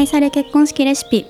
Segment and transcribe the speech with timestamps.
[0.00, 1.26] 愛され結婚式レシピ。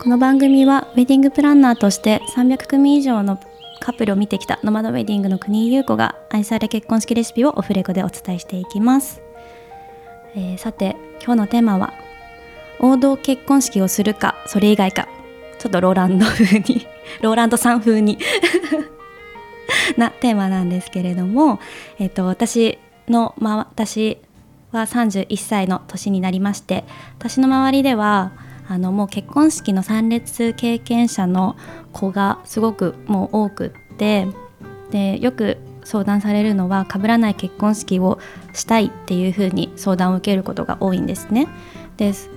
[0.00, 3.38] この番組はウェディングプランナーとして300組以上の
[3.78, 9.20] カップルを見てきたノマドウェディングの国井優子が愛され結婚式レシピをオフレコでお伝えしていきます、
[10.34, 11.92] えー、さて今日のテーマは
[12.80, 15.06] 王道結婚式をするかそれ以外か。
[15.58, 16.86] ちょっとローランド風に
[17.20, 18.16] ローランドさん風に
[19.98, 21.60] なテーマなんですけれども、
[21.98, 22.78] えっと、私
[23.10, 24.16] の、ま、私
[24.72, 26.84] は31歳の年になりまして
[27.18, 28.32] 私の周りでは
[28.68, 31.56] あのもう結婚式の参列経験者の
[31.92, 34.26] 子がすごくもう多くって
[34.90, 38.18] でよく相談されるのは被らない結婚式を
[38.52, 41.48] したいっていうふうに相談を受けることが多いんですね。
[41.96, 42.30] です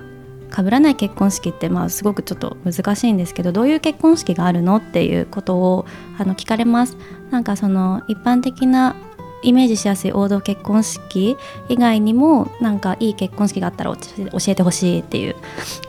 [0.56, 5.86] 被らない結婚式ってまあすごくちょっと難しいんですけどどういう結婚式があるのっていうことを
[6.18, 6.98] あの聞かれます
[7.30, 8.96] なんかその一般的な
[9.44, 11.38] イメージしやすい王道結婚式
[11.70, 14.00] 以外にもなんかいい結婚式があったら教
[14.48, 15.36] えてほしいっていう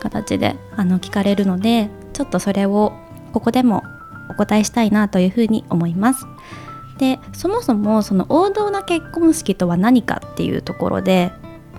[0.00, 2.92] 形であの聞かれるのでちょっとそれを
[3.33, 3.83] ここでも
[4.30, 6.27] お答えしたいなというふうに思います。
[6.98, 11.33] でそもそもその王道な結婚式とは何かっていうところで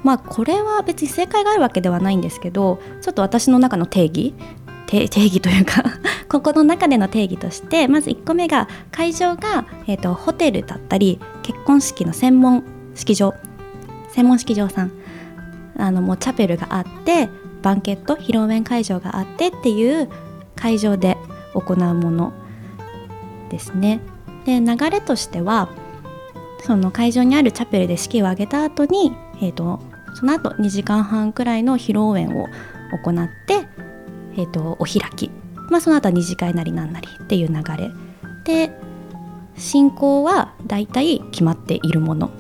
[0.04, 4.34] まあこれは別に正解があるわけではないんですけどちょっと私の中の定義
[4.88, 5.84] 定義というか
[6.30, 12.64] ここの中での定義としてまず1個目が会場が、えーと、ホテルだったり結婚式の専門
[12.96, 13.34] 式場。
[14.12, 14.92] 専門式場さん。
[15.78, 17.30] あのもうチャペルがあって
[17.62, 20.10] バンケット披露宴会場があってっていう
[20.56, 21.18] 会場で
[21.54, 22.34] 行うもの
[23.50, 24.02] ですね。
[24.46, 25.70] で流れとしては
[26.64, 29.82] その会場にあるチャペルで式を挙げた後に、えーと、
[30.16, 32.48] その後2時間半くらいの披露宴を
[33.04, 33.68] 行って、
[34.38, 35.30] えーと、お開き、
[35.70, 37.92] まあ、その後は二次会なりなんなりっていう流れ。
[38.46, 38.72] で
[39.58, 42.32] 進行はだいたい決まっているもの。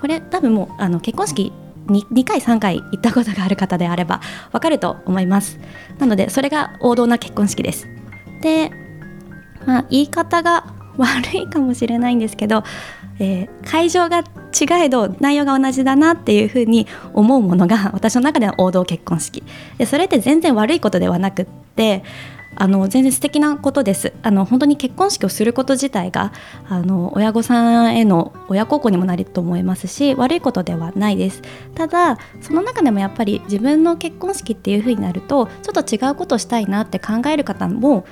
[0.00, 1.52] これ多分もうあの結婚式
[1.86, 4.20] 2, 2回3回行ったことがある方であれば
[4.52, 5.58] わかると思います。
[5.98, 7.88] なのでそれが王道な結婚式です。
[8.42, 8.70] で
[9.66, 12.62] まあ言い方が悪いかもしれないんですけど、
[13.18, 19.42] えー、会場が違えど内容が同じだなっていうふうに思うものが私の中では王道結婚式。
[19.78, 21.46] でそれって全然悪いことではなくっ
[21.76, 22.02] て
[22.56, 24.12] あの全然素敵なことです。
[24.22, 26.32] あの本当に結婚式をすること自体が
[26.68, 31.42] あの親御さんへの親孝行にもなると思いますし悪いことではないです。
[31.74, 38.04] ただその中でもやっぱり自分の結婚式っていうふうになるとちょっと違うことをしたいなって考える方も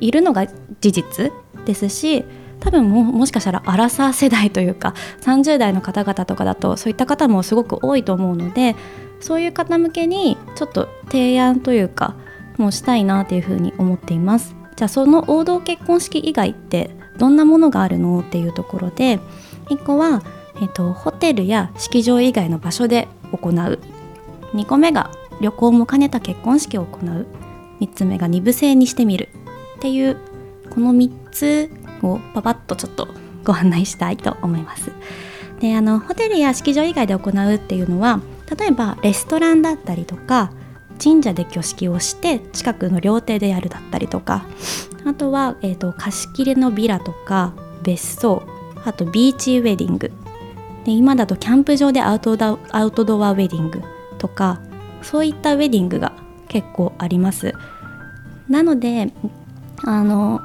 [0.00, 1.32] いるのが事実
[1.66, 2.24] ですし
[2.60, 8.76] 多分ももしかしたらアラサー世代というか30代の方々とかだとそういった方もすごく多いと思うので
[9.20, 12.14] そういう方向けにちょっと提案というか
[12.60, 14.54] もしたいなというふうに思っています。
[14.76, 19.20] じゃあその王道結婚式以外ってどんなものがあるのっていうところで
[19.66, 20.22] 1個は、
[20.56, 23.78] えーと、ホテルや式場以外の場所で行う。
[24.54, 25.10] 2個目が
[25.40, 27.26] 旅行も兼ねた結婚式を行う。
[27.80, 29.28] 3つ目が2部制にしてみる
[29.76, 30.16] っていう
[30.70, 31.70] この3つ
[32.02, 33.08] をパパッとちょっと
[33.44, 34.92] ご案内したいと思います。
[35.60, 38.20] であのホテルや式場以外で行うっていうのは
[38.56, 40.52] 例えばレストランだったりとか
[41.02, 44.44] 神社で挙式をして近くの料亭でやるだったりとか。
[45.06, 48.42] あとは、えーと、貸し切りのビラとか別荘。
[48.84, 50.12] あとビーチウェディング。
[50.84, 53.82] で今だとキャンプ場でアウトドアウトドアウェディング
[54.18, 54.60] とか
[55.02, 56.12] そういったウェディングが
[56.48, 57.52] 結構あります。
[58.48, 59.12] なので
[59.84, 60.40] あの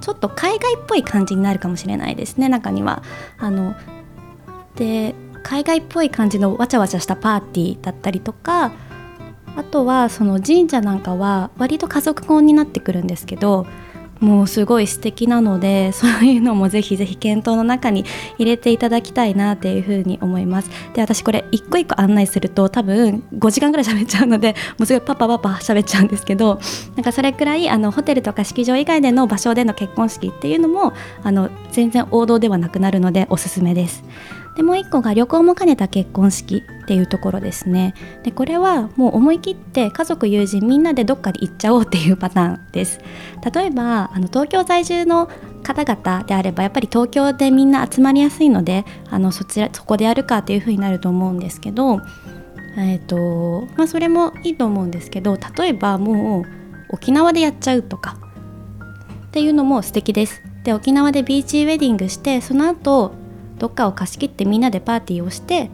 [0.00, 3.02] ちょっと海外っぽい感じになるかもしれないですね中には。
[3.38, 3.74] あの
[4.76, 8.72] で海外っぽい感じのわちゃわちゃしたパーティーだったりとか
[9.56, 13.66] あとはその神社なんかは割と家族婚になってくるんですけど
[14.20, 18.04] もうすごい素敵なので そういうのもぜひぜひ検討の中に
[18.38, 20.70] 入れていただきたいなっていうふうに思います。
[20.94, 26.58] で私これ一個一個案内すると多分5時間ぐらい喋っちゃうので もうすごいパパパパ喋っちゃうんですけど
[26.96, 30.92] なんかそれくらいあのホテルとか式場以外での場所での結婚式っていうのも
[31.22, 34.04] あの全然王道ではなくなるのでおすすめです。
[34.56, 37.94] でもう一個が旅行も兼ねた結婚式っていうところですね。
[38.22, 43.00] でこれはもう思い切って家族友人みんなでどっかで行っちゃおうっていうパターンです。
[43.52, 45.28] 例えばあの東京在住の
[45.62, 52.00] 方々であればやっぱり東京でみんな集まりやすいのであのそちらそこでやるかっていうふうになると思うんですけど
[52.76, 56.44] えーとまあ、それもいいと思うんですけど例えばもう
[56.88, 58.18] 沖縄でやっちゃうとか
[59.28, 60.42] っていうのも素敵です。
[60.64, 63.12] で沖縄でビーチウェディングしてその後
[63.64, 65.70] どっかを貸し切ってみんなでパーティーをして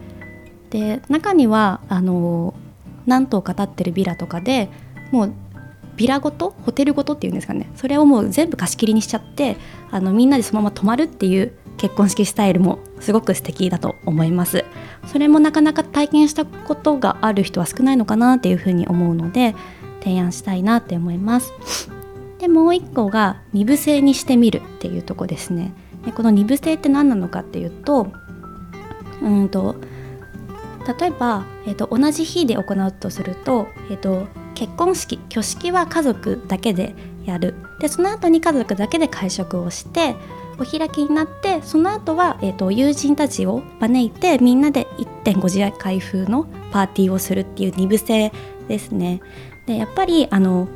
[0.69, 2.53] で中にはあの
[3.05, 4.69] 何棟か建ってるビラとかで
[5.11, 5.33] もう
[5.97, 7.69] ビラごとホテルごとっていうんですかね。
[7.75, 9.57] それをもう全部貸し切りにしちゃって
[9.91, 14.63] あのみんなでそのまま泊まるっていう結婚式スタイルもすごく素敵だと思います。
[15.07, 19.53] それもなかなか体験したことがある人は少ないのかなっていうふうに思うので
[20.01, 21.51] 提案したいなって思います。
[22.39, 25.73] でもう一個が二部制にしてみるっていうとこですね。
[26.05, 28.11] でこの二部制って何なのかっていうと
[29.21, 29.75] うんと
[30.99, 36.93] 例えば、えーと、同じ日で行うとすると,、えーと結婚式挙式は家族だけで
[37.25, 40.15] やるでその後に家族だけで会食をして
[40.59, 44.85] お開きになってその後は、えーと、友人たちを招いてみんなで
[45.23, 48.31] 1.5次開封のパーティーをするっていう二部制
[48.67, 49.21] ですね。
[49.65, 50.67] でやっぱりあの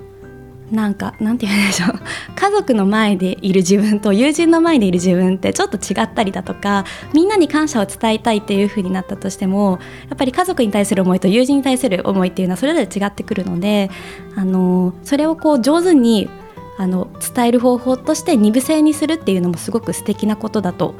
[0.72, 2.00] なんかなんて言うんでしょう
[2.36, 9.80] 家族の前でいる自分と友人の前でいる自分ってちょっと違ったりだとかみんなに感謝を伝えたいっていう風になったとしても
[10.10, 13.92] やっぱり家族に対する思いと友人に対する思いっていうのはそれぞれ違ってくるので
[14.36, 16.30] あのそれをこう上手に
[16.78, 20.96] あの伝える方法として二部制にするっていうのもすごく素敵なことだと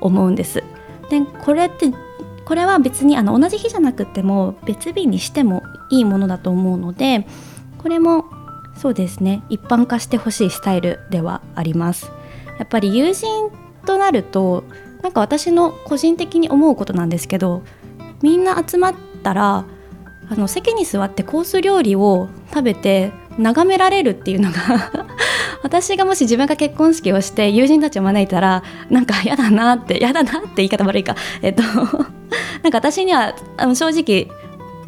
[0.00, 0.62] 思うんです。
[1.10, 1.92] でこれって
[2.44, 7.26] これは別にあの同じ日じゃなくても別日にしてもいいものだと思うので
[7.76, 8.24] これも
[8.78, 9.42] そうですね。
[9.48, 12.10] 一般化してほしいスタイルではあります。
[12.58, 13.50] やっぱり友人
[13.84, 14.64] となると
[15.02, 17.62] なんか私の個人的に思うことなんですけど
[18.22, 19.64] みんな集まったら
[20.30, 24.58] あの席に座ってコース料理を食べて眺められるっていうのが
[25.62, 31.14] 私がもし自分が結婚式をして友人たちを招いたらなんか嫌だなって嫌だなって言い方悪いか。
[31.42, 31.62] えっと
[32.62, 34.28] なんか私にはあの正直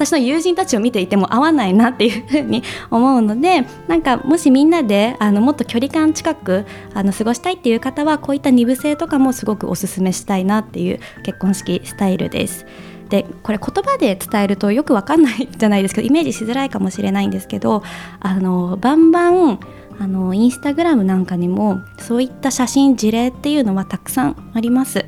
[0.01, 6.65] 私の友人たちを見ていても合わないなっていうふうに思うのでなんかもしみんなであのもっと距離感近く
[6.95, 12.65] あの過ごしたいっていう方はこういった二部制とかもすごくおすすめしたいなっていう結婚式スタイルです。
[13.11, 17.83] でこれ言葉で伝えるとよくわかんないじゃないですけどイメージしづらいかもしれないんですけど
[18.21, 19.61] あのバンバン
[19.99, 25.05] あのインスタグラムなんかにもそういった写真事例っていうのはたくさんあります。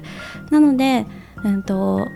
[0.50, 1.06] なので、
[1.44, 2.08] うんと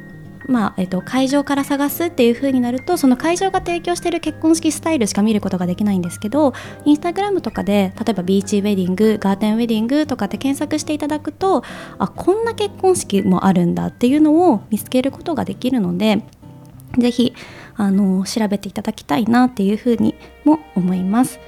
[0.48, 6.52] まあえっと、会場から探すっていう風になるとその会場が提供している結婚式スタイルしか見ることができないんですけど
[6.84, 11.64] インスタグラムとかで例えばビーチウェディングガーデンウェディングとかって検索していただくと
[11.98, 16.22] あこんな結婚式もあるんだっていうのを見つけることができるので
[16.96, 17.34] 是非
[17.74, 20.14] あの調べていただきたいなっていうふうに
[20.44, 21.40] も思います。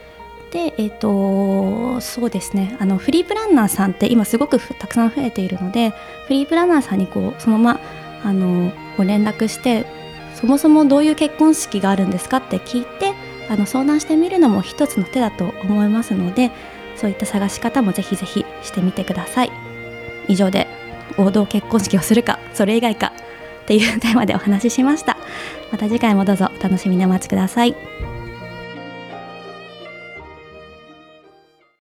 [0.50, 5.90] で、えーと、そうですねあのフリープランナーさんって今すごくたくさん増えているので
[6.26, 7.80] フリープランナーさんにこうそのまま
[8.24, 9.86] あのご連絡して
[10.34, 12.38] そもそもどういう結婚式があるんですか？
[12.38, 13.14] って聞いて
[13.48, 16.50] あの相談してみるのも一つの手だと思いますので
[16.96, 19.52] そういった探し方もぜひぜひしてみてください。
[20.28, 20.66] 以上で
[21.16, 23.12] 王道結婚式をするかそれ以外か
[23.62, 25.16] っていうテーマでお話ししました。
[25.72, 27.74] また次回もどうぞお楽しみにお待ちください。